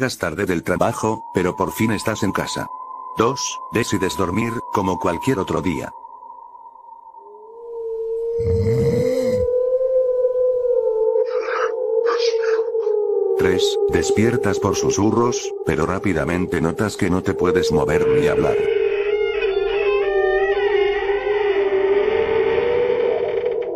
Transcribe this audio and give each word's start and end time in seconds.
Llegas 0.00 0.16
tarde 0.16 0.46
del 0.46 0.62
trabajo, 0.62 1.26
pero 1.34 1.56
por 1.56 1.72
fin 1.72 1.92
estás 1.92 2.22
en 2.22 2.32
casa. 2.32 2.70
2. 3.18 3.58
Decides 3.72 4.16
dormir, 4.16 4.50
como 4.72 4.98
cualquier 4.98 5.38
otro 5.38 5.60
día. 5.60 5.92
3. 13.36 13.78
Despiertas 13.90 14.58
por 14.58 14.74
susurros, 14.74 15.52
pero 15.66 15.84
rápidamente 15.84 16.62
notas 16.62 16.96
que 16.96 17.10
no 17.10 17.22
te 17.22 17.34
puedes 17.34 17.70
mover 17.70 18.08
ni 18.08 18.26
hablar. 18.26 18.56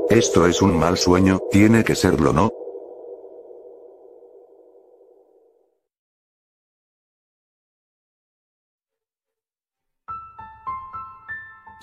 Esto 0.09 0.46
es 0.46 0.62
un 0.62 0.79
mal 0.79 0.96
sueño, 0.96 1.41
tiene 1.51 1.84
que 1.84 1.95
serlo, 1.95 2.32
¿no? 2.32 2.54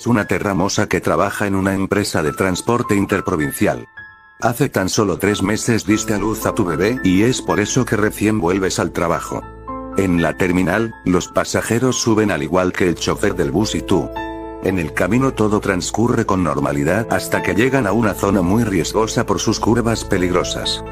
Una 0.08 0.26
terramosa 0.26 0.88
que 0.88 1.02
trabaja 1.02 1.48
en 1.48 1.56
una 1.56 1.74
empresa 1.74 2.24
de 2.24 2.34
transporte 2.34 2.96
interprovincial. 2.96 3.88
Hace 4.42 4.70
tan 4.70 4.90
solo 4.90 5.18
tres 5.18 5.44
meses 5.44 5.86
diste 5.86 6.16
a 6.16 6.18
luz 6.18 6.46
a 6.46 6.56
tu 6.56 6.66
bebé 6.66 7.00
y 7.04 7.24
es 7.24 7.42
por 7.42 7.60
eso 7.60 7.86
que 7.86 7.96
recién 7.96 8.40
vuelves 8.40 8.80
al 8.80 8.92
trabajo. 8.92 9.44
En 9.98 10.22
la 10.22 10.38
terminal, 10.38 10.96
los 11.06 11.28
pasajeros 11.28 11.98
suben 11.98 12.32
al 12.32 12.42
igual 12.42 12.74
que 12.74 12.88
el 12.88 12.96
chofer 12.96 13.36
del 13.36 13.52
bus 13.52 13.76
y 13.76 13.82
tú. 13.82 14.10
En 14.64 14.80
el 14.80 14.94
camino 14.94 15.34
todo 15.34 15.60
transcurre 15.60 16.26
con 16.26 16.44
normalidad 16.44 17.08
hasta 17.12 17.42
que 17.42 17.56
llegan 17.56 17.88
a 17.88 17.92
una 17.92 18.14
zona 18.14 18.42
muy 18.42 18.64
riesgosa 18.64 19.26
por 19.26 19.40
sus 19.40 19.60
curvas 19.60 20.06
peligrosas. 20.06 20.84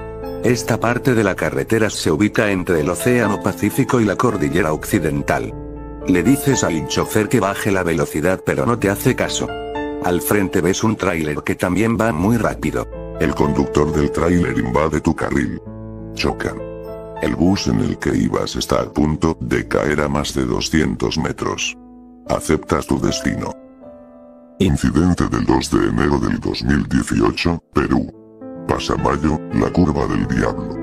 Esta 0.44 0.80
parte 0.80 1.16
de 1.16 1.24
la 1.24 1.36
carretera 1.36 1.90
se 1.90 2.12
ubica 2.12 2.52
entre 2.52 2.82
el 2.82 2.90
Océano 2.90 3.42
Pacífico 3.42 4.00
y 4.00 4.06
la 4.06 4.16
Cordillera 4.16 4.74
Occidental. 4.74 5.69
Le 6.08 6.24
dices 6.24 6.64
al 6.64 6.88
chofer 6.88 7.30
que 7.30 7.40
baje 7.40 7.72
la 7.72 7.84
velocidad 7.84 8.42
pero 8.46 8.66
no 8.66 8.80
te 8.80 8.90
hace 8.90 9.16
caso. 9.16 9.48
Al 10.04 10.22
frente 10.22 10.62
ves 10.62 10.84
un 10.84 10.96
tráiler 10.96 11.44
que 11.44 11.56
también 11.56 11.98
va 11.98 12.12
muy 12.12 12.38
rápido. 12.38 12.88
El 13.20 13.36
conductor 13.36 13.92
del 13.92 14.12
tráiler 14.12 14.58
invade 14.58 15.02
tu 15.02 15.16
carril. 15.16 15.62
Chocan. 16.14 16.58
El 17.22 17.36
bus 17.36 17.68
en 17.68 17.82
el 17.82 17.98
que 17.98 18.16
ibas 18.16 18.56
está 18.56 18.82
a 18.82 18.90
punto 18.92 19.38
de 19.42 19.68
caer 19.68 20.00
a 20.02 20.08
más 20.08 20.34
de 20.34 20.46
200 20.46 21.18
metros. 21.18 21.78
Aceptas 22.28 22.88
tu 22.88 23.00
destino. 23.00 23.54
Incidente 24.60 25.28
del 25.28 25.46
2 25.46 25.72
de 25.72 25.88
enero 25.90 26.18
del 26.18 26.40
2018, 26.40 27.64
Perú. 27.74 28.66
Pasamayo, 28.68 29.40
la 29.54 29.70
curva 29.72 30.06
del 30.08 30.28
diablo. 30.28 30.78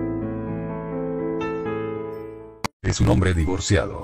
Es 2.82 3.00
un 3.00 3.08
hombre 3.08 3.32
divorciado. 3.32 4.02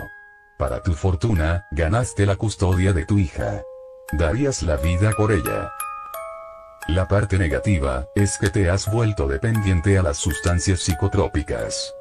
Para 0.58 0.82
tu 0.82 0.94
fortuna, 0.94 1.66
ganaste 1.70 2.26
la 2.26 2.36
custodia 2.36 2.92
de 2.92 3.04
tu 3.04 3.18
hija. 3.18 3.62
Darías 4.12 4.62
la 4.62 4.76
vida 4.76 5.12
por 5.16 5.32
ella. 5.32 5.72
La 6.88 7.06
parte 7.08 7.38
negativa, 7.38 8.06
es 8.14 8.38
que 8.38 8.50
te 8.50 8.68
has 8.68 8.90
vuelto 8.90 9.28
dependiente 9.28 9.98
a 9.98 10.02
las 10.02 10.18
sustancias 10.18 10.80
psicotrópicas. 10.80 11.94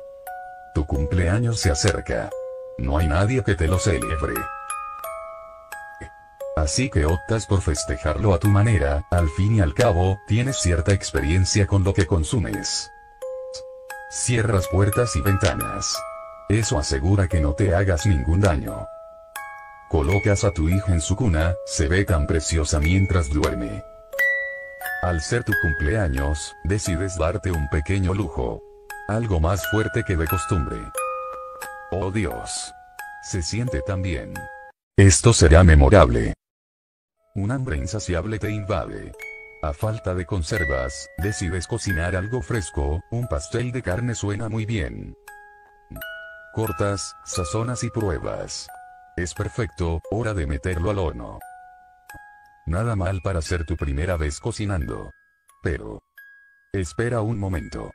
Tu 0.74 0.86
cumpleaños 0.86 1.60
se 1.60 1.72
acerca. 1.72 2.30
No 2.78 2.98
hay 2.98 3.08
nadie 3.08 3.44
que 3.44 3.56
te 3.56 3.68
lo 3.68 3.78
celebre. 3.78 4.34
Así 6.56 6.90
que 6.90 7.06
optas 7.06 7.46
por 7.46 7.62
festejarlo 7.62 8.34
a 8.34 8.40
tu 8.40 8.48
manera, 8.48 9.06
al 9.12 9.30
fin 9.30 9.56
y 9.56 9.62
al 9.62 9.74
cabo, 9.74 10.20
tienes 10.28 10.58
cierta 10.58 10.94
experiencia 10.94 11.66
con 11.66 11.84
lo 11.84 11.94
que 11.94 12.06
consumes. 12.06 12.92
Cierras 14.10 14.68
puertas 14.68 15.16
y 15.16 15.22
ventanas. 15.22 15.96
Eso 16.52 16.78
asegura 16.78 17.30
que 17.30 17.40
no 17.40 17.54
te 17.54 17.74
hagas 17.74 18.06
ningún 18.06 18.42
daño. 18.42 18.86
Colocas 19.88 20.44
a 20.44 20.52
tu 20.52 20.68
hija 20.68 20.92
en 20.92 21.00
su 21.00 21.16
cuna, 21.16 21.56
se 21.66 21.88
ve 21.88 22.04
tan 22.04 22.28
preciosa 22.28 22.82
mientras 22.82 23.30
duerme. 23.30 23.82
Al 25.02 25.22
ser 25.22 25.46
tu 25.46 25.54
cumpleaños, 25.62 26.54
decides 26.66 27.18
darte 27.18 27.52
un 27.52 27.70
pequeño 27.70 28.14
lujo. 28.14 28.62
Algo 29.08 29.40
más 29.40 29.66
fuerte 29.72 30.04
que 30.06 30.18
de 30.18 30.28
costumbre. 30.28 30.76
Oh 31.92 32.12
Dios. 32.12 32.74
Se 33.24 33.42
siente 33.42 33.82
tan 33.88 34.02
bien. 34.02 34.34
Esto 34.98 35.32
será 35.32 35.64
memorable. 35.64 36.34
Un 37.34 37.52
hambre 37.52 37.78
insaciable 37.78 38.40
te 38.40 38.52
invade. 38.52 39.14
A 39.64 39.72
falta 39.72 40.14
de 40.14 40.26
conservas, 40.26 41.08
decides 41.18 41.66
cocinar 41.66 42.18
algo 42.18 42.42
fresco, 42.42 43.02
un 43.10 43.26
pastel 43.28 43.72
de 43.72 43.82
carne 43.82 44.16
suena 44.16 44.50
muy 44.50 44.66
bien. 44.66 45.16
Cortas, 46.54 47.16
sazonas 47.24 47.82
y 47.86 47.90
pruebas. 47.90 48.68
Es 49.16 49.34
perfecto, 49.34 50.02
hora 50.12 50.34
de 50.34 50.46
meterlo 50.46 50.90
al 50.90 51.00
horno. 51.00 51.40
Nada 52.66 52.98
mal 52.98 53.22
para 53.22 53.42
ser 53.42 53.66
tu 53.66 53.78
primera 53.78 54.18
vez 54.18 54.40
cocinando. 54.40 55.12
Pero... 55.64 56.02
Espera 56.74 57.22
un 57.22 57.40
momento. 57.40 57.92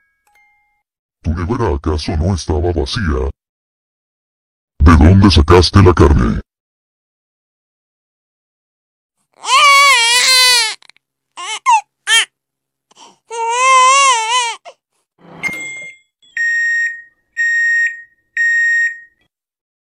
¿Tu 1.23 1.35
nevera 1.35 1.75
acaso 1.75 2.17
no 2.17 2.35
estaba 2.35 2.73
vacía? 2.73 3.31
¿De 4.79 4.97
dónde 4.97 5.31
sacaste 5.31 5.83
la 5.83 5.93
carne? 5.93 6.41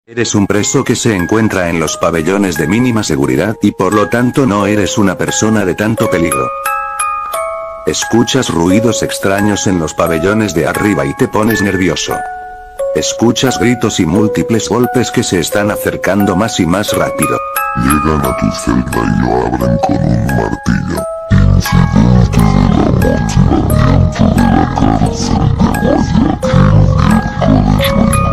Eres 0.07 0.35
un 0.35 0.45
preso 0.45 0.83
que 0.83 0.95
se 0.95 1.15
encuentra 1.15 1.67
en 1.67 1.79
los 1.79 1.97
pabellones 1.97 2.57
de 2.57 2.67
mínima 2.67 3.01
seguridad 3.01 3.55
y 3.63 3.71
por 3.71 3.91
lo 3.91 4.07
tanto 4.07 4.45
no 4.45 4.67
eres 4.67 4.99
una 4.99 5.17
persona 5.17 5.65
de 5.65 5.73
tanto 5.73 6.11
peligro. 6.11 6.47
Escuchas 7.87 8.49
ruidos 8.49 9.01
extraños 9.01 9.65
en 9.65 9.79
los 9.79 9.95
pabellones 9.95 10.53
de 10.53 10.67
arriba 10.67 11.07
y 11.07 11.15
te 11.15 11.27
pones 11.27 11.63
nervioso. 11.63 12.15
Escuchas 12.93 13.57
gritos 13.57 13.99
y 13.99 14.05
múltiples 14.05 14.69
golpes 14.69 15.09
que 15.09 15.23
se 15.23 15.39
están 15.39 15.71
acercando 15.71 16.35
más 16.35 16.59
y 16.59 16.67
más 16.67 16.93
rápido. 16.95 17.39
Llegan 17.77 18.23
a 18.23 18.37
tu 18.37 18.51
celda 18.63 18.91
y 18.91 19.21
lo 19.21 19.47
abren 19.47 19.79
con 19.79 19.97
un 19.97 20.27
martillo. 20.27 21.01
Incidente 21.55 22.41
de 24.35 24.43
la 24.53 24.75
cárcel 24.75 25.39
de 27.41 28.24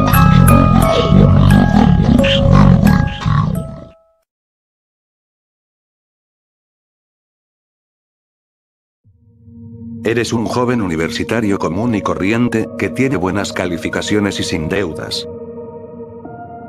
Eres 10.13 10.35
un 10.35 10.45
joven 10.45 10.83
universitario 10.83 11.59
común 11.59 11.95
y 11.95 12.03
corriente, 12.03 12.69
que 12.77 12.91
tiene 12.91 13.17
buenas 13.17 13.51
calificaciones 13.51 14.39
y 14.41 14.43
sin 14.43 14.69
deudas. 14.69 15.27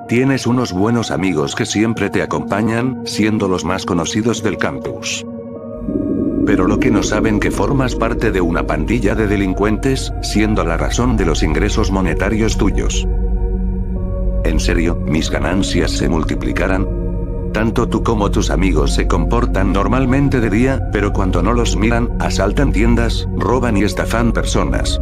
Tienes 0.07 0.47
unos 0.47 0.71
buenos 0.71 1.11
amigos 1.11 1.53
que 1.53 1.65
siempre 1.65 2.09
te 2.09 2.21
acompañan, 2.21 3.01
siendo 3.03 3.49
los 3.49 3.65
más 3.65 3.85
conocidos 3.85 4.43
del 4.43 4.57
campus. 4.57 5.25
Pero 6.45 6.67
lo 6.67 6.79
que 6.79 6.89
no 6.89 7.03
saben 7.03 7.41
que 7.41 7.51
formas 7.51 7.95
parte 7.95 8.31
de 8.31 8.39
una 8.39 8.65
pandilla 8.65 9.13
de 9.13 9.27
delincuentes, 9.27 10.13
siendo 10.21 10.63
la 10.63 10.77
razón 10.77 11.17
de 11.17 11.25
los 11.25 11.43
ingresos 11.43 11.91
monetarios 11.91 12.57
tuyos. 12.57 13.05
En 14.45 14.57
serio, 14.61 14.95
mis 15.05 15.29
ganancias 15.29 15.91
se 15.91 16.07
multiplicarán, 16.07 16.87
tanto 17.53 17.87
tú 17.87 18.03
como 18.03 18.31
tus 18.31 18.49
amigos 18.49 18.93
se 18.95 19.07
comportan 19.07 19.71
normalmente 19.71 20.41
de 20.41 20.49
día, 20.49 20.89
pero 20.91 21.13
cuando 21.13 21.41
no 21.41 21.53
los 21.53 21.77
miran, 21.77 22.09
asaltan 22.19 22.73
tiendas, 22.73 23.27
roban 23.37 23.77
y 23.77 23.83
estafan 23.83 24.33
personas. 24.33 24.99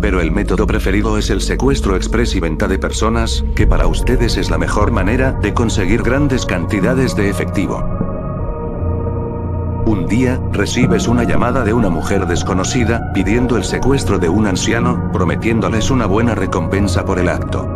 Pero 0.00 0.20
el 0.20 0.30
método 0.30 0.66
preferido 0.66 1.18
es 1.18 1.30
el 1.30 1.40
secuestro 1.40 1.96
express 1.96 2.36
y 2.36 2.40
venta 2.40 2.68
de 2.68 2.78
personas, 2.78 3.44
que 3.56 3.66
para 3.66 3.86
ustedes 3.86 4.36
es 4.36 4.50
la 4.50 4.58
mejor 4.58 4.92
manera 4.92 5.32
de 5.32 5.54
conseguir 5.54 6.02
grandes 6.02 6.46
cantidades 6.46 7.16
de 7.16 7.30
efectivo. 7.30 7.82
Un 9.86 10.06
día, 10.06 10.40
recibes 10.52 11.08
una 11.08 11.24
llamada 11.24 11.64
de 11.64 11.72
una 11.72 11.88
mujer 11.88 12.26
desconocida, 12.26 13.12
pidiendo 13.14 13.56
el 13.56 13.64
secuestro 13.64 14.18
de 14.18 14.28
un 14.28 14.46
anciano, 14.46 15.10
prometiéndoles 15.12 15.90
una 15.90 16.06
buena 16.06 16.34
recompensa 16.34 17.04
por 17.04 17.18
el 17.18 17.28
acto. 17.28 17.75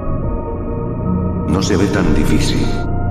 No 1.50 1.60
se 1.62 1.76
ve 1.76 1.86
tan 1.86 2.14
difícil. 2.14 2.64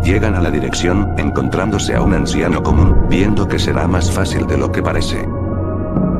Llegan 0.04 0.34
a 0.34 0.40
la 0.42 0.50
dirección, 0.50 1.14
encontrándose 1.18 1.94
a 1.94 2.02
un 2.02 2.14
anciano 2.14 2.64
común, 2.64 3.06
viendo 3.10 3.48
que 3.48 3.60
será 3.60 3.86
más 3.88 4.10
fácil 4.12 4.48
de 4.48 4.58
lo 4.58 4.72
que 4.72 4.82
parece. 4.82 5.28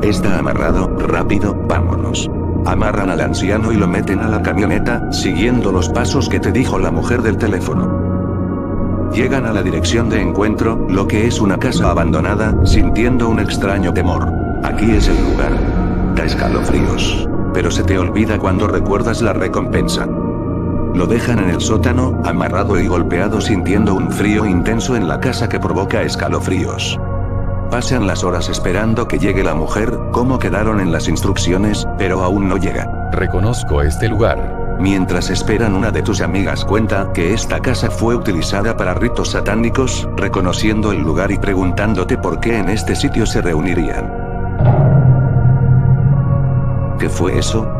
Está 0.02 0.38
amarrado, 0.38 0.86
rápido, 0.98 1.54
vámonos. 1.66 2.30
Amarran 2.66 3.08
al 3.08 3.22
anciano 3.22 3.72
y 3.72 3.76
lo 3.76 3.88
meten 3.88 4.20
a 4.20 4.28
la 4.28 4.42
camioneta, 4.42 5.10
siguiendo 5.10 5.72
los 5.72 5.88
pasos 5.88 6.28
que 6.28 6.40
te 6.40 6.52
dijo 6.52 6.78
la 6.78 6.90
mujer 6.90 7.22
del 7.22 7.38
teléfono. 7.38 9.08
Llegan 9.14 9.46
a 9.46 9.52
la 9.52 9.62
dirección 9.62 10.10
de 10.10 10.20
encuentro, 10.20 10.86
lo 10.88 11.08
que 11.08 11.26
es 11.26 11.40
una 11.40 11.58
casa 11.58 11.90
abandonada, 11.90 12.54
sintiendo 12.64 13.28
un 13.28 13.40
extraño 13.40 13.94
temor. 13.94 14.30
Aquí 14.62 14.90
es 14.90 15.08
el 15.08 15.16
lugar. 15.30 15.52
Da 16.14 16.24
escalofríos. 16.24 17.26
pero 17.52 17.70
se 17.70 17.82
te 17.82 17.98
olvida 17.98 18.38
cuando 18.38 18.68
recuerdas 18.68 19.22
la 19.22 19.32
recompensa. 19.32 20.06
Lo 20.94 21.06
dejan 21.06 21.38
en 21.38 21.50
el 21.50 21.60
sótano, 21.60 22.20
amarrado 22.24 22.78
y 22.78 22.86
golpeado 22.86 23.40
sintiendo 23.40 23.94
un 23.94 24.10
frío 24.10 24.44
intenso 24.44 24.96
en 24.96 25.08
la 25.08 25.20
casa 25.20 25.48
que 25.48 25.60
provoca 25.60 26.02
escalofríos. 26.02 26.98
Pasan 27.70 28.06
las 28.08 28.24
horas 28.24 28.48
esperando 28.48 29.06
que 29.06 29.18
llegue 29.18 29.44
la 29.44 29.54
mujer, 29.54 29.96
como 30.10 30.40
quedaron 30.40 30.80
en 30.80 30.90
las 30.90 31.06
instrucciones, 31.06 31.86
pero 31.96 32.24
aún 32.24 32.48
no 32.48 32.56
llega. 32.56 33.10
Reconozco 33.12 33.82
este 33.82 34.08
lugar. 34.08 34.76
Mientras 34.80 35.30
esperan 35.30 35.74
una 35.74 35.92
de 35.92 36.02
tus 36.02 36.20
amigas 36.20 36.64
cuenta 36.64 37.12
que 37.12 37.32
esta 37.32 37.60
casa 37.60 37.90
fue 37.90 38.16
utilizada 38.16 38.76
para 38.76 38.94
ritos 38.94 39.30
satánicos, 39.30 40.08
reconociendo 40.16 40.90
el 40.90 41.02
lugar 41.02 41.30
y 41.30 41.38
preguntándote 41.38 42.18
por 42.18 42.40
qué 42.40 42.58
en 42.58 42.70
este 42.70 42.96
sitio 42.96 43.24
se 43.26 43.40
reunirían. 43.40 44.10
¿Qué 46.98 47.08
fue 47.08 47.38
eso? 47.38 47.79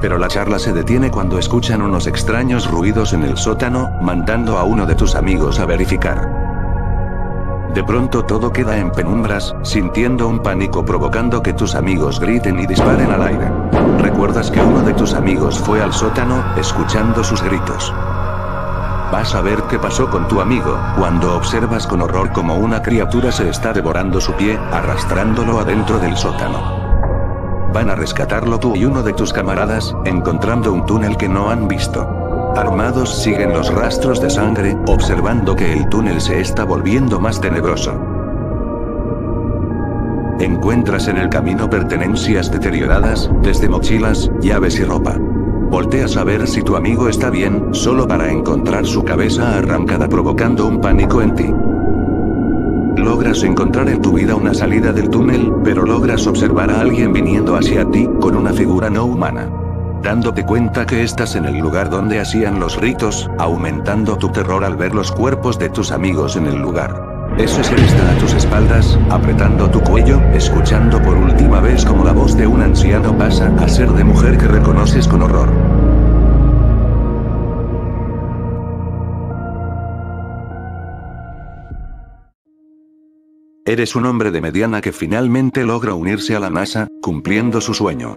Pero 0.00 0.18
la 0.18 0.28
charla 0.28 0.58
se 0.58 0.72
detiene 0.72 1.10
cuando 1.10 1.38
escuchan 1.38 1.82
unos 1.82 2.06
extraños 2.06 2.70
ruidos 2.70 3.12
en 3.12 3.24
el 3.24 3.36
sótano, 3.36 3.90
mandando 4.00 4.58
a 4.58 4.64
uno 4.64 4.86
de 4.86 4.94
tus 4.94 5.14
amigos 5.14 5.58
a 5.58 5.66
verificar. 5.66 6.48
De 7.74 7.84
pronto 7.84 8.24
todo 8.24 8.52
queda 8.52 8.78
en 8.78 8.90
penumbras, 8.90 9.54
sintiendo 9.62 10.26
un 10.26 10.40
pánico 10.40 10.84
provocando 10.84 11.42
que 11.42 11.52
tus 11.52 11.74
amigos 11.74 12.18
griten 12.18 12.58
y 12.58 12.66
disparen 12.66 13.10
al 13.10 13.22
aire. 13.22 13.50
Recuerdas 13.98 14.50
que 14.50 14.60
uno 14.60 14.82
de 14.82 14.94
tus 14.94 15.14
amigos 15.14 15.58
fue 15.58 15.82
al 15.82 15.92
sótano, 15.92 16.42
escuchando 16.56 17.22
sus 17.22 17.42
gritos. 17.42 17.92
Vas 19.12 19.34
a 19.34 19.42
ver 19.42 19.62
qué 19.70 19.78
pasó 19.78 20.10
con 20.10 20.28
tu 20.28 20.40
amigo, 20.40 20.78
cuando 20.96 21.36
observas 21.36 21.86
con 21.86 22.02
horror 22.02 22.32
como 22.32 22.56
una 22.56 22.82
criatura 22.82 23.32
se 23.32 23.48
está 23.48 23.72
devorando 23.72 24.20
su 24.20 24.32
pie, 24.32 24.58
arrastrándolo 24.72 25.60
adentro 25.60 25.98
del 25.98 26.16
sótano. 26.16 26.87
Van 27.78 27.90
a 27.90 27.94
rescatarlo 27.94 28.58
tú 28.58 28.74
y 28.74 28.84
uno 28.84 29.04
de 29.04 29.12
tus 29.12 29.32
camaradas, 29.32 29.94
encontrando 30.04 30.72
un 30.72 30.84
túnel 30.84 31.16
que 31.16 31.28
no 31.28 31.48
han 31.48 31.68
visto. 31.68 32.52
Armados 32.56 33.22
siguen 33.22 33.52
los 33.52 33.72
rastros 33.72 34.20
de 34.20 34.30
sangre, 34.30 34.76
observando 34.88 35.54
que 35.54 35.74
el 35.74 35.88
túnel 35.88 36.20
se 36.20 36.40
está 36.40 36.64
volviendo 36.64 37.20
más 37.20 37.40
tenebroso. 37.40 37.92
Encuentras 40.40 41.06
en 41.06 41.18
el 41.18 41.28
camino 41.28 41.70
pertenencias 41.70 42.50
deterioradas, 42.50 43.30
desde 43.42 43.68
mochilas, 43.68 44.28
llaves 44.40 44.80
y 44.80 44.82
ropa. 44.82 45.14
Volteas 45.16 46.16
a 46.16 46.24
ver 46.24 46.48
si 46.48 46.62
tu 46.62 46.74
amigo 46.74 47.08
está 47.08 47.30
bien, 47.30 47.68
solo 47.70 48.08
para 48.08 48.28
encontrar 48.28 48.86
su 48.86 49.04
cabeza 49.04 49.56
arrancada 49.56 50.08
provocando 50.08 50.66
un 50.66 50.80
pánico 50.80 51.22
en 51.22 51.34
ti. 51.36 51.54
Logras 52.98 53.42
encontrar 53.44 53.88
en 53.88 54.02
tu 54.02 54.12
vida 54.12 54.34
una 54.34 54.52
salida 54.52 54.92
del 54.92 55.08
túnel, 55.08 55.52
pero 55.62 55.84
logras 55.84 56.26
observar 56.26 56.70
a 56.70 56.80
alguien 56.80 57.12
viniendo 57.12 57.56
hacia 57.56 57.88
ti, 57.88 58.08
con 58.20 58.36
una 58.36 58.52
figura 58.52 58.90
no 58.90 59.04
humana. 59.04 59.48
Dándote 60.02 60.44
cuenta 60.44 60.84
que 60.84 61.02
estás 61.02 61.36
en 61.36 61.44
el 61.44 61.58
lugar 61.58 61.90
donde 61.90 62.20
hacían 62.20 62.60
los 62.60 62.76
ritos, 62.76 63.30
aumentando 63.38 64.16
tu 64.16 64.28
terror 64.30 64.64
al 64.64 64.76
ver 64.76 64.94
los 64.94 65.12
cuerpos 65.12 65.58
de 65.58 65.70
tus 65.70 65.92
amigos 65.92 66.36
en 66.36 66.46
el 66.46 66.60
lugar. 66.60 67.08
Ese 67.38 67.62
ser 67.62 67.78
está 67.78 68.10
a 68.10 68.18
tus 68.18 68.34
espaldas, 68.34 68.98
apretando 69.10 69.70
tu 69.70 69.80
cuello, 69.80 70.20
escuchando 70.34 71.00
por 71.00 71.16
última 71.16 71.60
vez 71.60 71.84
como 71.84 72.04
la 72.04 72.12
voz 72.12 72.36
de 72.36 72.46
un 72.46 72.62
anciano 72.62 73.16
pasa 73.16 73.52
a 73.58 73.68
ser 73.68 73.90
de 73.90 74.02
mujer 74.02 74.38
que 74.38 74.48
reconoces 74.48 75.06
con 75.06 75.22
horror. 75.22 75.77
Eres 83.68 83.94
un 83.94 84.06
hombre 84.06 84.30
de 84.30 84.40
mediana 84.40 84.80
que 84.80 84.92
finalmente 84.92 85.62
logra 85.62 85.92
unirse 85.92 86.34
a 86.34 86.40
la 86.40 86.48
NASA, 86.48 86.88
cumpliendo 87.02 87.60
su 87.60 87.74
sueño. 87.74 88.16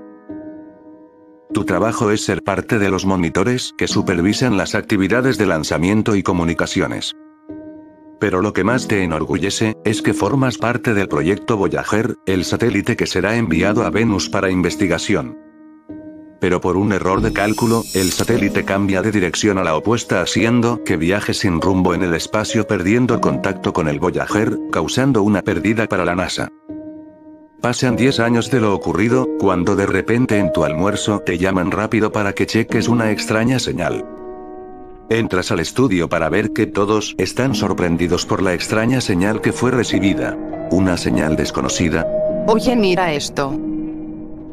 Tu 1.53 1.65
trabajo 1.65 2.09
es 2.09 2.23
ser 2.23 2.41
parte 2.41 2.79
de 2.79 2.89
los 2.89 3.05
monitores 3.05 3.73
que 3.77 3.89
supervisan 3.89 4.55
las 4.55 4.75
actividades 4.75 5.37
de 5.37 5.47
lanzamiento 5.47 6.15
y 6.15 6.23
comunicaciones. 6.23 7.17
Pero 8.17 8.41
lo 8.41 8.53
que 8.53 8.63
más 8.63 8.87
te 8.87 9.03
enorgullece, 9.03 9.75
es 9.83 10.01
que 10.01 10.13
formas 10.13 10.57
parte 10.57 10.93
del 10.93 11.09
proyecto 11.09 11.57
Voyager, 11.57 12.15
el 12.25 12.45
satélite 12.45 12.95
que 12.95 13.05
será 13.05 13.35
enviado 13.35 13.83
a 13.83 13.89
Venus 13.89 14.29
para 14.29 14.51
investigación. 14.51 15.37
Pero 16.41 16.59
por 16.59 16.75
un 16.75 16.91
error 16.91 17.21
de 17.21 17.31
cálculo, 17.31 17.83
el 17.93 18.11
satélite 18.11 18.65
cambia 18.65 19.03
de 19.03 19.11
dirección 19.11 19.59
a 19.59 19.63
la 19.63 19.75
opuesta 19.75 20.21
haciendo 20.21 20.83
que 20.83 20.97
viaje 20.97 21.35
sin 21.35 21.61
rumbo 21.61 21.93
en 21.93 22.01
el 22.01 22.15
espacio 22.15 22.65
perdiendo 22.65 23.21
contacto 23.21 23.73
con 23.73 23.87
el 23.87 23.99
Voyager, 23.99 24.57
causando 24.71 25.21
una 25.21 25.43
pérdida 25.43 25.85
para 25.85 26.03
la 26.03 26.15
NASA. 26.15 26.49
Pasan 27.61 27.95
10 27.95 28.19
años 28.21 28.49
de 28.49 28.59
lo 28.59 28.73
ocurrido, 28.73 29.27
cuando 29.39 29.75
de 29.75 29.85
repente 29.85 30.39
en 30.39 30.51
tu 30.51 30.63
almuerzo 30.63 31.19
te 31.19 31.37
llaman 31.37 31.69
rápido 31.69 32.11
para 32.11 32.33
que 32.33 32.47
cheques 32.47 32.87
una 32.87 33.11
extraña 33.11 33.59
señal. 33.59 34.03
Entras 35.11 35.51
al 35.51 35.59
estudio 35.59 36.09
para 36.09 36.27
ver 36.29 36.53
que 36.53 36.65
todos 36.65 37.13
están 37.19 37.53
sorprendidos 37.53 38.25
por 38.25 38.41
la 38.41 38.55
extraña 38.55 38.99
señal 38.99 39.41
que 39.41 39.51
fue 39.53 39.69
recibida. 39.69 40.35
Una 40.71 40.97
señal 40.97 41.35
desconocida. 41.35 42.07
Oye, 42.47 42.75
mira 42.75 43.13
esto. 43.13 43.55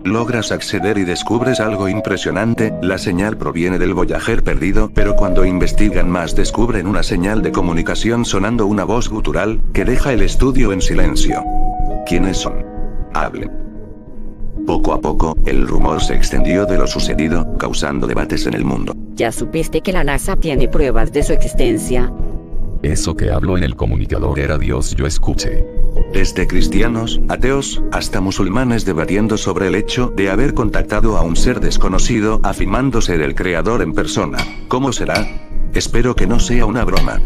Logras 0.05 0.53
acceder 0.53 0.97
y 0.99 1.05
descubres 1.05 1.61
algo 1.61 1.89
impresionante, 1.89 2.73
la 2.83 2.99
señal 2.99 3.37
proviene 3.37 3.79
del 3.79 3.95
Voyager 3.95 4.43
perdido, 4.43 4.91
pero 4.95 5.17
cuando 5.17 5.45
investigan 5.45 6.09
más 6.09 6.35
descubren 6.35 6.87
una 6.87 7.03
señal 7.03 7.43
de 7.43 7.53
comunicación 7.53 8.25
sonando 8.25 8.67
una 8.67 8.85
voz 8.85 9.09
gutural, 9.09 9.61
que 9.73 9.85
deja 9.85 10.13
el 10.13 10.23
estudio 10.23 10.73
en 10.73 10.81
silencio. 10.81 11.43
¿Quiénes 12.07 12.39
son? 12.39 12.65
Hablen. 13.13 13.51
Poco 14.67 14.93
a 14.93 15.01
poco, 15.01 15.37
el 15.47 15.67
rumor 15.67 16.03
se 16.03 16.15
extendió 16.15 16.67
de 16.67 16.79
lo 16.79 16.87
sucedido, 16.87 17.57
causando 17.59 18.07
debates 18.07 18.47
en 18.47 18.55
el 18.55 18.65
mundo. 18.65 18.95
¿Ya 19.15 19.33
supiste 19.33 19.81
que 19.81 19.93
la 19.93 20.05
NASA 20.05 20.37
tiene 20.37 20.69
pruebas 20.69 21.13
de 21.13 21.23
su 21.23 21.33
existencia? 21.33 22.13
Eso 22.83 23.17
que 23.17 23.31
habló 23.31 23.57
en 23.57 23.65
el 23.65 23.75
comunicador 23.75 24.39
era 24.39 24.57
Dios 24.57 24.95
yo 24.95 25.07
escuché. 25.07 25.65
Desde 26.13 26.47
cristianos, 26.47 27.21
ateos, 27.29 27.83
hasta 27.91 28.21
musulmanes 28.21 28.85
debatiendo 28.85 29.37
sobre 29.37 29.67
el 29.67 29.75
hecho 29.75 30.13
de 30.17 30.31
haber 30.31 30.55
contactado 30.55 31.17
a 31.17 31.23
un 31.23 31.37
ser 31.37 31.61
desconocido 31.61 32.41
afirmando 32.45 33.01
ser 33.01 33.21
el 33.21 33.35
creador 33.35 33.83
en 33.83 33.95
persona. 33.95 34.39
¿Cómo 34.69 34.93
será? 34.93 35.27
Espero 35.75 36.15
que 36.15 36.27
no 36.27 36.39
sea 36.39 36.67
una 36.67 36.85
broma. 36.85 37.21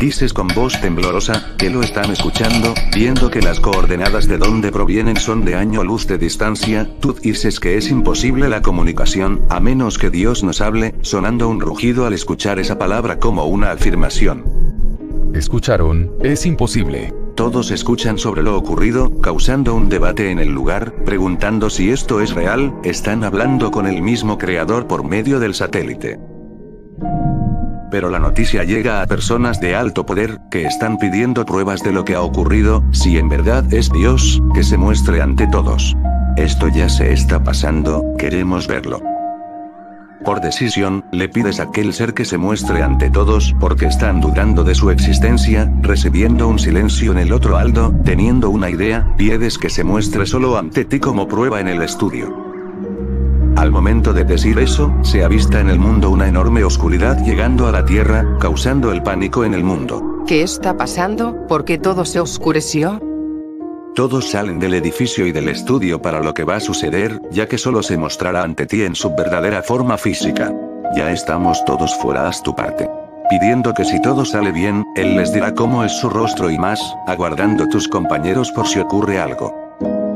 Dices 0.00 0.32
con 0.32 0.48
voz 0.48 0.80
temblorosa, 0.80 1.54
que 1.58 1.70
lo 1.70 1.80
están 1.80 2.10
escuchando, 2.10 2.74
viendo 2.92 3.30
que 3.30 3.40
las 3.40 3.60
coordenadas 3.60 4.26
de 4.26 4.36
donde 4.36 4.72
provienen 4.72 5.16
son 5.16 5.44
de 5.44 5.54
año 5.54 5.84
luz 5.84 6.08
de 6.08 6.18
distancia, 6.18 6.90
tú 6.98 7.12
dices 7.12 7.60
que 7.60 7.76
es 7.76 7.88
imposible 7.88 8.48
la 8.48 8.62
comunicación, 8.62 9.42
a 9.48 9.60
menos 9.60 9.98
que 9.98 10.10
Dios 10.10 10.42
nos 10.42 10.60
hable, 10.60 10.96
sonando 11.02 11.48
un 11.48 11.60
rugido 11.60 12.04
al 12.04 12.14
escuchar 12.14 12.58
esa 12.58 12.78
palabra 12.78 13.20
como 13.20 13.44
una 13.44 13.70
afirmación. 13.70 14.71
¿Escucharon? 15.34 16.12
Es 16.20 16.44
imposible. 16.44 17.12
Todos 17.36 17.70
escuchan 17.70 18.18
sobre 18.18 18.42
lo 18.42 18.56
ocurrido, 18.56 19.20
causando 19.20 19.74
un 19.74 19.88
debate 19.88 20.30
en 20.30 20.38
el 20.38 20.50
lugar, 20.50 20.92
preguntando 21.06 21.70
si 21.70 21.90
esto 21.90 22.20
es 22.20 22.34
real, 22.34 22.74
están 22.84 23.24
hablando 23.24 23.70
con 23.70 23.86
el 23.86 24.02
mismo 24.02 24.36
creador 24.36 24.86
por 24.86 25.04
medio 25.04 25.40
del 25.40 25.54
satélite. 25.54 26.20
Pero 27.90 28.10
la 28.10 28.18
noticia 28.18 28.64
llega 28.64 29.00
a 29.00 29.06
personas 29.06 29.60
de 29.60 29.74
alto 29.74 30.04
poder, 30.04 30.38
que 30.50 30.64
están 30.64 30.98
pidiendo 30.98 31.46
pruebas 31.46 31.82
de 31.82 31.92
lo 31.92 32.04
que 32.04 32.14
ha 32.14 32.22
ocurrido, 32.22 32.84
si 32.92 33.16
en 33.16 33.30
verdad 33.30 33.72
es 33.72 33.90
Dios, 33.90 34.42
que 34.54 34.62
se 34.62 34.76
muestre 34.76 35.22
ante 35.22 35.46
todos. 35.46 35.96
Esto 36.36 36.68
ya 36.68 36.90
se 36.90 37.12
está 37.12 37.42
pasando, 37.42 38.04
queremos 38.18 38.66
verlo. 38.66 39.00
Por 40.24 40.40
decisión, 40.40 41.04
le 41.10 41.28
pides 41.28 41.58
a 41.58 41.64
aquel 41.64 41.92
ser 41.92 42.14
que 42.14 42.24
se 42.24 42.38
muestre 42.38 42.82
ante 42.82 43.10
todos, 43.10 43.54
porque 43.58 43.86
están 43.86 44.20
dudando 44.20 44.62
de 44.62 44.74
su 44.74 44.90
existencia, 44.90 45.72
recibiendo 45.80 46.46
un 46.46 46.58
silencio 46.58 47.12
en 47.12 47.18
el 47.18 47.32
otro 47.32 47.56
aldo, 47.56 47.92
teniendo 48.04 48.50
una 48.50 48.70
idea, 48.70 49.12
pides 49.16 49.58
que 49.58 49.68
se 49.68 49.82
muestre 49.82 50.24
solo 50.26 50.56
ante 50.56 50.84
ti 50.84 51.00
como 51.00 51.26
prueba 51.26 51.60
en 51.60 51.68
el 51.68 51.82
estudio. 51.82 52.52
Al 53.56 53.70
momento 53.70 54.12
de 54.12 54.24
decir 54.24 54.58
eso, 54.58 54.92
se 55.02 55.24
avista 55.24 55.60
en 55.60 55.68
el 55.68 55.78
mundo 55.78 56.10
una 56.10 56.28
enorme 56.28 56.64
oscuridad 56.64 57.22
llegando 57.24 57.66
a 57.66 57.72
la 57.72 57.84
Tierra, 57.84 58.24
causando 58.40 58.92
el 58.92 59.02
pánico 59.02 59.44
en 59.44 59.54
el 59.54 59.64
mundo. 59.64 60.22
¿Qué 60.26 60.42
está 60.42 60.76
pasando? 60.76 61.46
¿Por 61.48 61.64
qué 61.64 61.78
todo 61.78 62.04
se 62.04 62.20
oscureció? 62.20 63.00
Todos 63.94 64.30
salen 64.30 64.58
del 64.58 64.72
edificio 64.72 65.26
y 65.26 65.32
del 65.32 65.50
estudio 65.50 66.00
para 66.00 66.20
lo 66.20 66.32
que 66.32 66.44
va 66.44 66.56
a 66.56 66.60
suceder, 66.60 67.20
ya 67.30 67.46
que 67.46 67.58
solo 67.58 67.82
se 67.82 67.98
mostrará 67.98 68.42
ante 68.42 68.64
ti 68.64 68.84
en 68.84 68.94
su 68.94 69.14
verdadera 69.14 69.62
forma 69.62 69.98
física. 69.98 70.50
Ya 70.96 71.12
estamos 71.12 71.62
todos 71.66 71.94
fuera, 71.96 72.26
haz 72.26 72.42
tu 72.42 72.56
parte. 72.56 72.88
Pidiendo 73.28 73.74
que 73.74 73.84
si 73.84 74.00
todo 74.00 74.24
sale 74.24 74.50
bien, 74.50 74.82
él 74.96 75.14
les 75.16 75.34
dirá 75.34 75.54
cómo 75.54 75.84
es 75.84 75.92
su 75.92 76.08
rostro 76.08 76.50
y 76.50 76.56
más, 76.56 76.80
aguardando 77.06 77.68
tus 77.68 77.86
compañeros 77.86 78.50
por 78.52 78.66
si 78.66 78.78
ocurre 78.78 79.18
algo. 79.18 79.54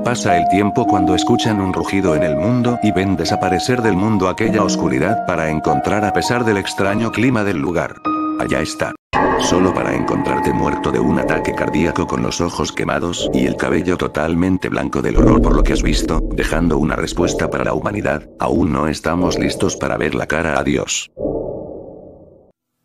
Pasa 0.03 0.39
el 0.39 0.49
tiempo 0.49 0.87
cuando 0.87 1.15
escuchan 1.15 1.61
un 1.61 1.75
rugido 1.75 2.15
en 2.15 2.23
el 2.23 2.35
mundo 2.35 2.79
y 2.83 2.93
ven 2.93 3.15
desaparecer 3.15 3.83
del 3.83 3.97
mundo 3.97 4.31
aquella 4.31 4.63
oscuridad 4.63 5.27
para 5.27 5.51
encontrar 5.51 6.03
a 6.07 6.15
pesar 6.15 6.47
del 6.47 6.57
extraño 6.57 7.13
clima 7.13 7.45
del 7.45 7.59
lugar. 7.59 7.95
Allá 8.41 8.63
está. 8.63 8.95
Solo 9.41 9.73
para 9.73 9.95
encontrarte 9.95 10.53
muerto 10.53 10.91
de 10.91 10.99
un 10.99 11.19
ataque 11.19 11.55
cardíaco 11.55 12.07
con 12.07 12.23
los 12.23 12.41
ojos 12.41 12.73
quemados 12.73 13.31
y 13.33 13.47
el 13.47 13.57
cabello 13.57 13.97
totalmente 13.97 14.69
blanco 14.69 15.03
del 15.03 15.19
horror 15.19 15.43
por 15.43 15.55
lo 15.55 15.63
que 15.63 15.73
has 15.73 15.83
visto, 15.83 16.21
dejando 16.33 16.79
una 16.79 16.97
respuesta 16.97 17.49
para 17.49 17.65
la 17.65 17.75
humanidad, 17.75 18.29
aún 18.39 18.73
no 18.73 18.89
estamos 18.89 19.39
listos 19.39 19.77
para 19.77 19.97
ver 19.97 20.15
la 20.15 20.27
cara 20.27 20.59
a 20.59 20.65
Dios. 20.65 21.11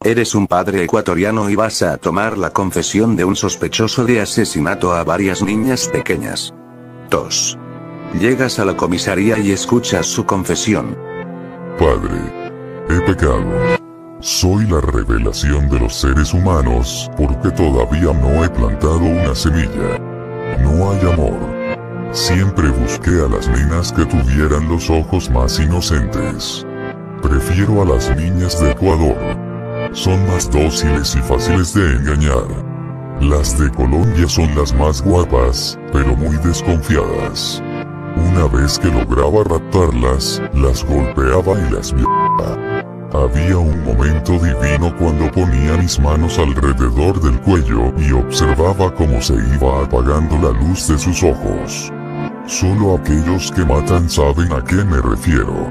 Eres 0.03 0.33
un 0.33 0.47
padre 0.47 0.83
ecuatoriano 0.83 1.49
y 1.49 1.55
vas 1.55 1.83
a 1.83 1.97
tomar 1.97 2.37
la 2.37 2.49
confesión 2.49 3.15
de 3.15 3.23
un 3.23 3.35
sospechoso 3.35 4.03
de 4.03 4.19
asesinato 4.19 4.93
a 4.93 5.03
varias 5.03 5.43
niñas 5.43 5.87
pequeñas. 5.87 6.53
2. 7.11 7.57
Llegas 8.19 8.59
a 8.59 8.65
la 8.65 8.75
comisaría 8.75 9.37
y 9.37 9.51
escuchas 9.51 10.07
su 10.07 10.25
confesión. 10.25 10.97
Padre, 11.77 12.19
he 12.89 12.99
pecado. 13.01 13.80
Soy 14.21 14.67
la 14.67 14.79
revelación 14.79 15.67
de 15.67 15.79
los 15.79 15.95
seres 15.95 16.31
humanos, 16.31 17.09
porque 17.17 17.49
todavía 17.49 18.13
no 18.13 18.45
he 18.45 18.49
plantado 18.51 18.99
una 18.99 19.33
semilla. 19.33 19.97
No 20.61 20.91
hay 20.91 21.11
amor. 21.11 21.39
Siempre 22.11 22.69
busqué 22.69 23.09
a 23.09 23.27
las 23.27 23.47
nenas 23.47 23.91
que 23.91 24.05
tuvieran 24.05 24.69
los 24.69 24.91
ojos 24.91 25.27
más 25.31 25.59
inocentes. 25.59 26.67
Prefiero 27.23 27.81
a 27.81 27.85
las 27.85 28.15
niñas 28.15 28.61
de 28.61 28.69
Ecuador. 28.69 29.17
Son 29.91 30.23
más 30.27 30.51
dóciles 30.51 31.15
y 31.15 31.19
fáciles 31.21 31.73
de 31.73 31.95
engañar. 31.95 32.45
Las 33.21 33.57
de 33.57 33.71
Colombia 33.71 34.29
son 34.29 34.53
las 34.53 34.71
más 34.75 35.01
guapas, 35.01 35.79
pero 35.91 36.15
muy 36.15 36.37
desconfiadas. 36.37 37.59
Una 38.15 38.45
vez 38.45 38.77
que 38.77 38.89
lograba 38.89 39.43
raptarlas, 39.45 40.39
las 40.53 40.85
golpeaba 40.85 41.59
y 41.67 41.73
las 41.73 41.91
violaba. 41.91 42.80
Había 43.13 43.57
un 43.57 43.83
momento 43.83 44.39
divino 44.39 44.95
cuando 44.97 45.29
ponía 45.31 45.75
mis 45.75 45.99
manos 45.99 46.39
alrededor 46.39 47.19
del 47.19 47.37
cuello 47.41 47.93
y 47.97 48.13
observaba 48.13 48.93
cómo 48.95 49.21
se 49.21 49.33
iba 49.33 49.83
apagando 49.83 50.37
la 50.37 50.57
luz 50.57 50.87
de 50.87 50.97
sus 50.97 51.21
ojos. 51.21 51.91
Solo 52.45 52.95
aquellos 52.95 53.51
que 53.51 53.65
matan 53.65 54.09
saben 54.09 54.53
a 54.53 54.63
qué 54.63 54.75
me 54.85 55.01
refiero. 55.01 55.69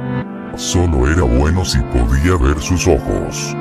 Solo 0.56 1.10
era 1.10 1.22
bueno 1.22 1.64
si 1.64 1.78
podía 1.78 2.36
ver 2.36 2.60
sus 2.60 2.86
ojos. 2.86 3.56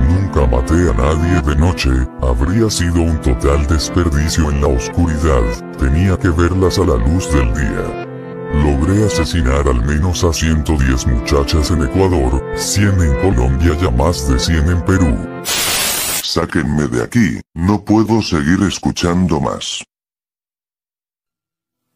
Nunca 0.00 0.44
maté 0.48 0.90
a 0.90 0.94
nadie 0.94 1.40
de 1.42 1.54
noche, 1.54 1.90
habría 2.22 2.68
sido 2.68 3.02
un 3.02 3.20
total 3.20 3.64
desperdicio 3.68 4.50
en 4.50 4.60
la 4.60 4.66
oscuridad, 4.66 5.42
tenía 5.78 6.16
que 6.16 6.30
verlas 6.30 6.80
a 6.80 6.84
la 6.84 6.96
luz 6.96 7.32
del 7.32 7.54
día. 7.54 8.09
Logré 8.52 9.04
asesinar 9.04 9.68
al 9.68 9.84
menos 9.84 10.24
a 10.24 10.32
110 10.32 11.06
muchachas 11.06 11.70
en 11.70 11.84
Ecuador, 11.84 12.42
100 12.56 13.00
en 13.00 13.14
Colombia 13.20 13.76
y 13.80 13.86
a 13.86 13.90
más 13.90 14.28
de 14.28 14.38
100 14.38 14.68
en 14.68 14.84
Perú. 14.84 15.16
Sáquenme 15.44 16.88
de 16.88 17.04
aquí, 17.04 17.40
no 17.54 17.84
puedo 17.84 18.20
seguir 18.22 18.58
escuchando 18.66 19.40
más. 19.40 19.84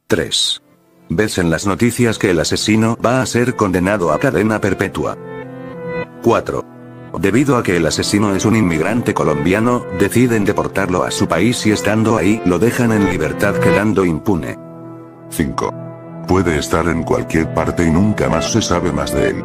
3. 0.06 0.62
Ves 1.08 1.38
en 1.38 1.50
las 1.50 1.66
noticias 1.66 2.18
que 2.18 2.30
el 2.30 2.40
asesino 2.40 2.96
va 3.04 3.20
a 3.20 3.26
ser 3.26 3.56
condenado 3.56 4.12
a 4.12 4.18
cadena 4.18 4.60
perpetua. 4.60 5.18
4. 6.22 6.64
Debido 7.18 7.56
a 7.56 7.62
que 7.62 7.76
el 7.76 7.86
asesino 7.86 8.34
es 8.34 8.44
un 8.44 8.56
inmigrante 8.56 9.12
colombiano, 9.12 9.84
deciden 9.98 10.44
deportarlo 10.44 11.02
a 11.02 11.10
su 11.10 11.26
país 11.26 11.66
y 11.66 11.72
estando 11.72 12.16
ahí, 12.16 12.40
lo 12.44 12.58
dejan 12.58 12.92
en 12.92 13.10
libertad 13.10 13.54
quedando 13.56 14.04
impune. 14.04 14.56
5. 15.30 15.83
Puede 16.26 16.58
estar 16.58 16.88
en 16.88 17.02
cualquier 17.02 17.52
parte 17.52 17.84
y 17.84 17.90
nunca 17.90 18.26
más 18.28 18.50
se 18.50 18.62
sabe 18.62 18.90
más 18.92 19.12
de 19.12 19.28
él. 19.28 19.44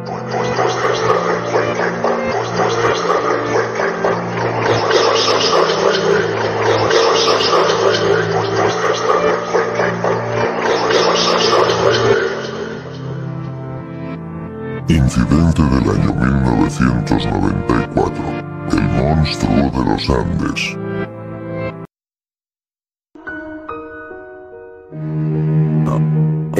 Incidente 14.88 15.62
del 15.62 15.90
año 15.90 16.14
1994. 16.14 18.24
El 18.72 18.82
monstruo 18.82 19.70
de 19.70 19.84
los 19.84 20.10
Andes. 20.10 20.79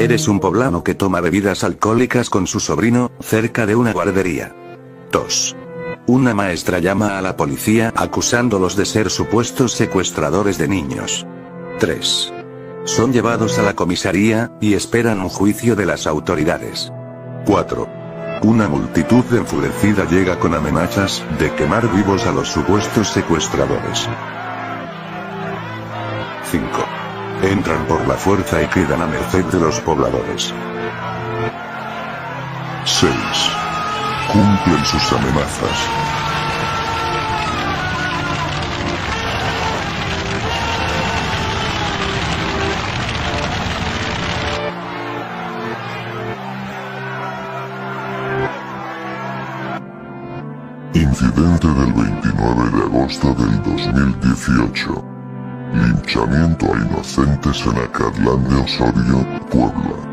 Eres 0.01 0.27
un 0.27 0.39
poblano 0.39 0.83
que 0.83 0.95
toma 0.95 1.21
bebidas 1.21 1.63
alcohólicas 1.63 2.31
con 2.31 2.47
su 2.47 2.59
sobrino, 2.59 3.11
cerca 3.19 3.67
de 3.67 3.75
una 3.75 3.93
guardería. 3.93 4.51
2. 5.11 5.55
Una 6.07 6.33
maestra 6.33 6.79
llama 6.79 7.19
a 7.19 7.21
la 7.21 7.37
policía 7.37 7.93
acusándolos 7.95 8.75
de 8.75 8.87
ser 8.87 9.11
supuestos 9.11 9.73
secuestradores 9.73 10.57
de 10.57 10.67
niños. 10.67 11.27
3. 11.77 12.33
Son 12.85 13.13
llevados 13.13 13.59
a 13.59 13.61
la 13.61 13.75
comisaría, 13.75 14.51
y 14.59 14.73
esperan 14.73 15.21
un 15.21 15.29
juicio 15.29 15.75
de 15.75 15.85
las 15.85 16.07
autoridades. 16.07 16.91
4. 17.45 17.87
Una 18.41 18.67
multitud 18.67 19.23
enfurecida 19.33 20.09
llega 20.09 20.39
con 20.39 20.55
amenazas 20.55 21.23
de 21.37 21.53
quemar 21.53 21.87
vivos 21.93 22.25
a 22.25 22.31
los 22.31 22.47
supuestos 22.47 23.09
secuestradores. 23.09 24.09
5. 26.45 27.10
Entran 27.43 27.85
por 27.87 28.07
la 28.07 28.13
fuerza 28.13 28.61
y 28.61 28.67
quedan 28.67 29.01
a 29.01 29.07
merced 29.07 29.43
de 29.45 29.59
los 29.59 29.79
pobladores. 29.81 30.53
6. 32.85 33.11
Cumplen 34.31 34.85
sus 34.85 35.13
amenazas. 35.13 35.89
Incidente 50.93 51.67
del 51.67 51.93
29 51.93 52.69
de 52.69 52.83
agosto 52.83 53.33
del 53.33 53.63
2018. 53.63 55.10
Linchamiento 55.73 56.65
a 56.73 56.77
inocentes 56.77 57.65
en 57.65 57.77
Acatlán 57.77 58.43
de 58.49 58.55
Osorio, 58.55 59.25
Puebla. 59.49 60.11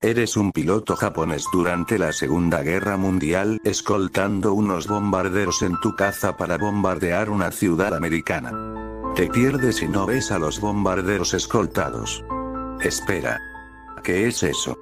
Eres 0.00 0.36
un 0.36 0.50
piloto 0.50 0.96
japonés 0.96 1.44
durante 1.52 1.98
la 1.98 2.12
Segunda 2.12 2.62
Guerra 2.62 2.96
Mundial, 2.96 3.60
escoltando 3.62 4.52
unos 4.52 4.88
bombarderos 4.88 5.62
en 5.62 5.78
tu 5.80 5.94
caza 5.94 6.36
para 6.36 6.58
bombardear 6.58 7.30
una 7.30 7.52
ciudad 7.52 7.94
americana. 7.94 8.50
Te 9.14 9.28
pierdes 9.28 9.82
y 9.82 9.88
no 9.88 10.06
ves 10.06 10.32
a 10.32 10.38
los 10.38 10.58
bombarderos 10.58 11.34
escoltados. 11.34 12.24
Espera. 12.80 13.38
¿Qué 14.02 14.26
es 14.26 14.42
eso? 14.42 14.81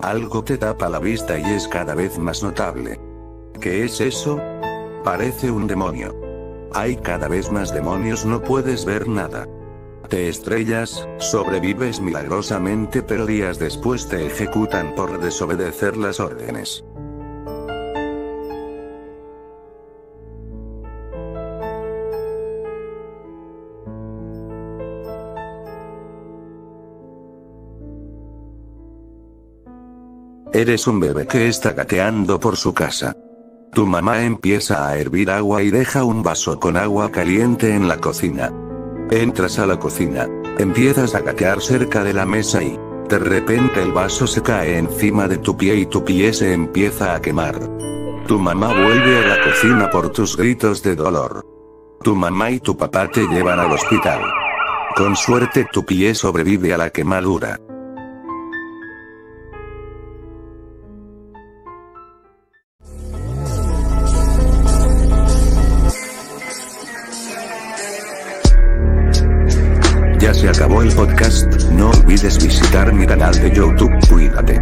Algo 0.00 0.44
te 0.44 0.56
tapa 0.58 0.88
la 0.88 1.00
vista 1.00 1.36
y 1.38 1.42
es 1.42 1.66
cada 1.66 1.96
vez 1.96 2.18
más 2.18 2.42
notable. 2.44 3.00
¿Qué 3.60 3.84
es 3.84 4.00
eso? 4.00 4.40
Parece 5.02 5.50
un 5.50 5.66
demonio. 5.66 6.14
Hay 6.72 6.96
cada 6.96 7.26
vez 7.26 7.50
más 7.50 7.74
demonios, 7.74 8.24
no 8.24 8.40
puedes 8.40 8.84
ver 8.84 9.08
nada. 9.08 9.48
Te 10.08 10.28
estrellas, 10.28 11.06
sobrevives 11.18 12.00
milagrosamente 12.00 13.02
pero 13.02 13.26
días 13.26 13.58
después 13.58 14.08
te 14.08 14.24
ejecutan 14.24 14.94
por 14.94 15.20
desobedecer 15.20 15.96
las 15.96 16.20
órdenes. 16.20 16.84
Eres 30.58 30.88
un 30.88 30.98
bebé 30.98 31.24
que 31.28 31.46
está 31.46 31.70
gateando 31.70 32.40
por 32.40 32.56
su 32.56 32.74
casa. 32.74 33.14
Tu 33.72 33.86
mamá 33.86 34.24
empieza 34.24 34.88
a 34.88 34.98
hervir 34.98 35.30
agua 35.30 35.62
y 35.62 35.70
deja 35.70 36.02
un 36.02 36.24
vaso 36.24 36.58
con 36.58 36.76
agua 36.76 37.12
caliente 37.12 37.76
en 37.76 37.86
la 37.86 37.98
cocina. 37.98 38.52
Entras 39.08 39.60
a 39.60 39.66
la 39.66 39.78
cocina, 39.78 40.26
empiezas 40.58 41.14
a 41.14 41.20
gatear 41.20 41.60
cerca 41.60 42.02
de 42.02 42.12
la 42.12 42.26
mesa 42.26 42.60
y, 42.60 42.76
de 43.08 43.20
repente 43.20 43.80
el 43.80 43.92
vaso 43.92 44.26
se 44.26 44.42
cae 44.42 44.78
encima 44.78 45.28
de 45.28 45.38
tu 45.38 45.56
pie 45.56 45.76
y 45.76 45.86
tu 45.86 46.04
pie 46.04 46.32
se 46.32 46.52
empieza 46.52 47.14
a 47.14 47.22
quemar. 47.22 47.60
Tu 48.26 48.36
mamá 48.36 48.72
vuelve 48.74 49.18
a 49.18 49.36
la 49.36 49.44
cocina 49.44 49.88
por 49.90 50.10
tus 50.10 50.36
gritos 50.36 50.82
de 50.82 50.96
dolor. 50.96 51.46
Tu 52.02 52.16
mamá 52.16 52.50
y 52.50 52.58
tu 52.58 52.76
papá 52.76 53.08
te 53.08 53.28
llevan 53.28 53.60
al 53.60 53.70
hospital. 53.70 54.22
Con 54.96 55.14
suerte 55.14 55.68
tu 55.70 55.84
pie 55.84 56.16
sobrevive 56.16 56.74
a 56.74 56.78
la 56.78 56.90
quemadura. 56.90 57.60
Podcast, 70.94 71.46
no 71.70 71.90
olvides 71.90 72.42
visitar 72.42 72.92
mi 72.92 73.06
canal 73.06 73.34
de 73.34 73.50
YouTube, 73.50 73.92
cuídate. 74.08 74.60